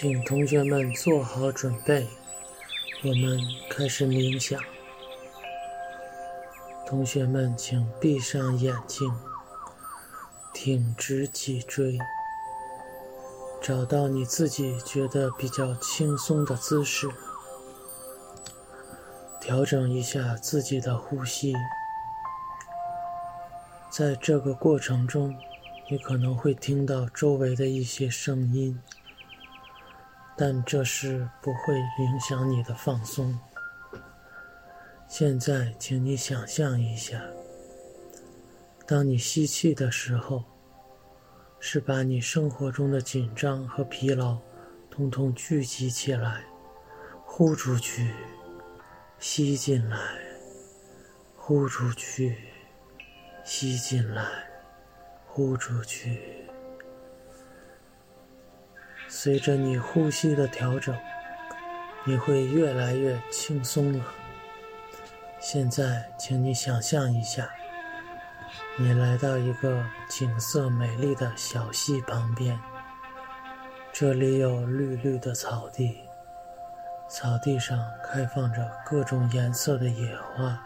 [0.00, 2.06] 请同学们做好准备，
[3.02, 3.36] 我们
[3.68, 4.62] 开始冥想。
[6.86, 9.12] 同学们，请闭上眼睛，
[10.54, 11.98] 挺直脊椎，
[13.60, 17.10] 找到你自己觉得比较轻松的姿势，
[19.40, 21.52] 调整一下自己的呼吸。
[23.90, 25.34] 在这个过程中，
[25.90, 28.80] 你可能会听到周围的一些声音。
[30.40, 33.36] 但这是不会影响你的放松。
[35.08, 37.20] 现在，请你想象一下，
[38.86, 40.44] 当你吸气的时候，
[41.58, 44.38] 是把你生活中的紧张和疲劳
[44.88, 46.44] 统统聚集起来，
[47.24, 48.14] 呼出去，
[49.18, 49.98] 吸进来，
[51.34, 52.36] 呼出去，
[53.44, 54.24] 吸进来，
[55.26, 56.47] 呼出去。
[59.20, 60.96] 随着你呼吸的调整，
[62.04, 64.04] 你会越来越轻松了。
[65.40, 67.50] 现在，请你想象一下，
[68.76, 72.56] 你来到一个景色美丽的小溪旁边，
[73.92, 75.98] 这里有绿绿的草地，
[77.08, 80.62] 草地上开放着各种颜色的野花，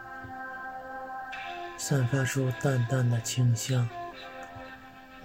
[1.75, 3.89] 散发出淡淡的清香。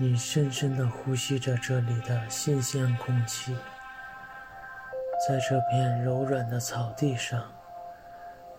[0.00, 3.52] 你深深地呼吸着这里的新鲜空气，
[5.26, 7.42] 在这片柔软的草地上，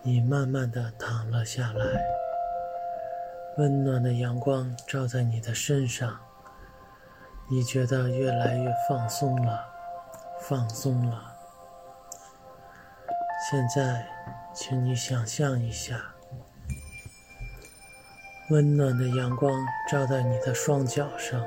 [0.02, 1.86] 你慢慢地躺了下来。
[3.56, 6.20] 温暖的阳光照在你的身上，
[7.50, 9.64] 你觉得越来越放松了，
[10.42, 11.34] 放松了。
[13.50, 14.06] 现在，
[14.54, 15.96] 请你想象一下。
[18.50, 21.46] 温暖的阳光照在你的双脚上，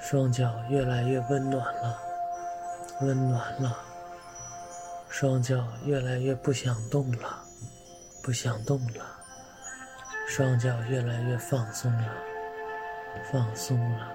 [0.00, 1.98] 双脚越来越温暖了，
[3.02, 3.76] 温暖了。
[5.10, 7.42] 双脚越来越不想动了，
[8.22, 9.04] 不想动了。
[10.26, 12.14] 双脚越来越放松了，
[13.30, 14.10] 放松了。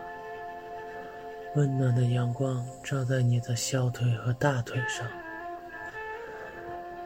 [1.55, 5.07] 温暖的阳光照在你的小腿和大腿上，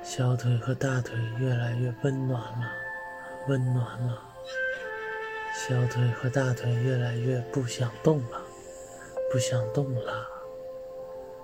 [0.01, 2.71] 小腿和大腿越来越温暖了，
[3.49, 4.26] 温暖了。
[5.67, 8.41] 小腿和大腿越来越不想动了，
[9.29, 10.25] 不想动了。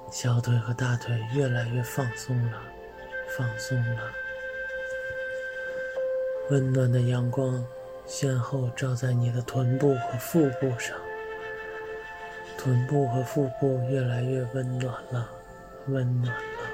[0.09, 2.61] 小腿和大腿越来越放松了，
[3.37, 4.01] 放松了。
[6.51, 7.61] 温暖的阳光
[8.05, 10.95] 先后照在你的臀部和腹部上，
[12.57, 15.29] 臀部和腹部越来越温暖了，
[15.87, 16.69] 温暖了。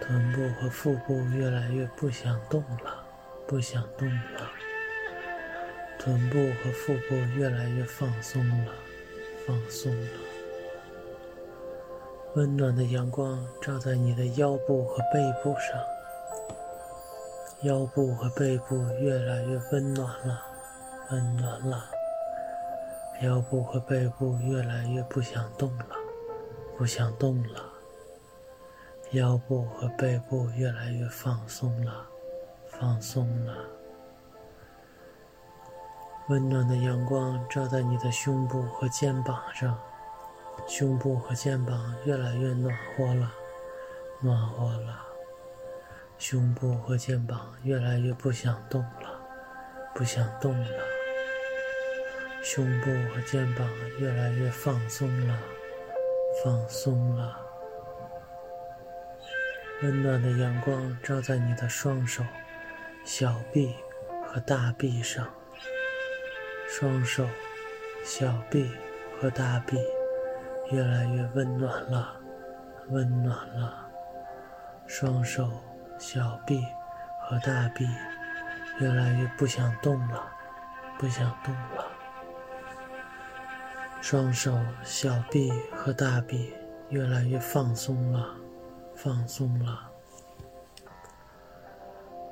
[0.00, 3.04] 臀部和腹部越来越不想动了，
[3.44, 4.48] 不想动了。
[6.04, 8.72] 臀部和腹部越来越放松了，
[9.46, 10.10] 放松了。
[12.34, 15.80] 温暖的阳光照在你的腰部和背部上，
[17.62, 20.42] 腰部和背部越来越温暖了，
[21.12, 21.84] 温暖了。
[23.20, 25.86] 腰部和背部越来越不想动了，
[26.76, 27.62] 不想动了。
[29.12, 32.04] 腰部和背部越来越放松了，
[32.66, 33.54] 放松了。
[36.32, 39.78] 温暖的阳光照在你的胸部和肩膀上，
[40.66, 43.30] 胸部和肩膀越来越暖和了，
[44.18, 45.04] 暖和了。
[46.16, 49.20] 胸部和肩膀越来越不想动了，
[49.94, 50.70] 不想动了。
[52.42, 55.38] 胸部和肩膀越来越放松了，
[56.42, 57.38] 放松了。
[59.82, 62.24] 温暖的阳光照在你的双手、
[63.04, 63.74] 小臂
[64.24, 65.28] 和大臂上。
[66.74, 67.26] 双手、
[68.02, 68.72] 小臂
[69.20, 69.76] 和大臂
[70.70, 72.16] 越来越温暖了，
[72.88, 73.86] 温暖了。
[74.86, 75.50] 双手、
[75.98, 76.64] 小臂
[77.20, 77.86] 和大臂
[78.80, 80.24] 越来越不想动了，
[80.98, 81.84] 不想动了。
[84.00, 86.54] 双手、小臂和大臂
[86.88, 88.26] 越来越放松了，
[88.96, 89.90] 放松了。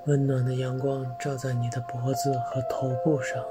[0.07, 3.45] 温暖的阳光照在你的脖子和头部上。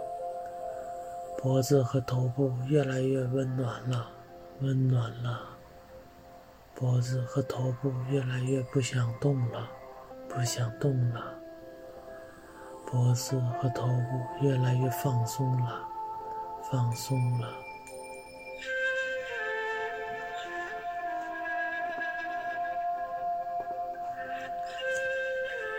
[1.42, 4.12] 脖子和头部越来越温暖了，
[4.60, 5.40] 温暖了。
[6.76, 9.66] 脖子和头部越来越不想动了，
[10.28, 11.34] 不想动了。
[12.86, 15.88] 脖子和头部越来越放松了，
[16.70, 17.48] 放松了。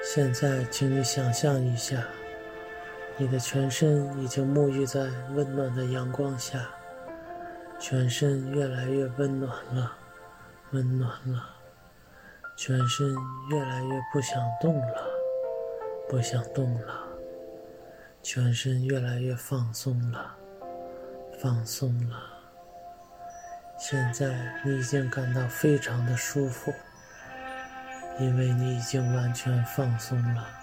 [0.02, 2.02] 现在，请你想象一下。
[3.20, 5.00] 你的全身已经沐浴在
[5.34, 6.66] 温暖的阳光下，
[7.78, 9.92] 全身越来越温暖了，
[10.70, 11.44] 温暖了，
[12.56, 13.14] 全身
[13.50, 15.04] 越来越不想动了，
[16.08, 16.94] 不想动了，
[18.22, 20.34] 全身越来越放松了，
[21.42, 22.16] 放松了。
[23.78, 24.34] 现在
[24.64, 26.72] 你已经感到非常的舒服，
[28.18, 30.59] 因为你已经完全放松了。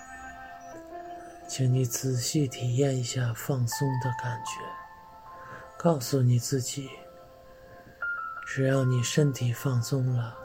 [1.48, 4.62] 请你仔细体验一下放松的感觉，
[5.78, 6.90] 告诉你自己。
[8.46, 10.38] 只要你身体放松了，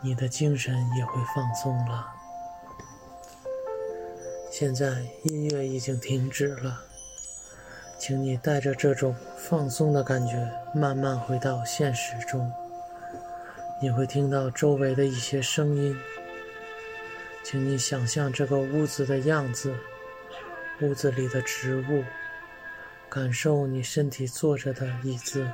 [0.00, 2.06] 你的精神也会放松了。
[4.50, 6.80] 现在音乐已经停止了，
[7.98, 12.50] 请你带着这种放松的感觉慢慢回到现实中。
[13.80, 15.98] 你会听到周围的一些声音，
[17.42, 19.74] 请你想象这个屋子的样子，
[20.84, 22.04] 屋子里的植物，
[23.08, 25.50] 感受你身体坐着的椅子。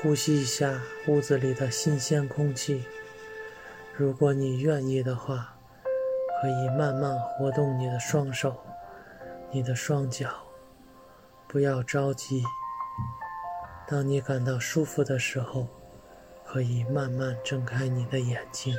[0.00, 2.84] 呼吸一下屋子里的新鲜空气。
[3.96, 5.56] 如果你愿意的话，
[6.40, 8.56] 可以慢慢活动你的双手、
[9.50, 10.28] 你的双脚，
[11.48, 12.44] 不要着急。
[13.88, 15.66] 当你感到舒服的时候，
[16.46, 18.72] 可以慢慢睁开你的眼睛。